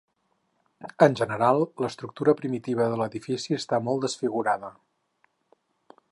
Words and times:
En 1.07 1.17
general 1.19 1.59
l'estructura 1.83 2.33
primitiva 2.39 2.87
de 2.93 2.97
l'edifici 3.01 3.59
està 3.61 3.81
molt 3.89 4.05
desfigurada. 4.07 4.73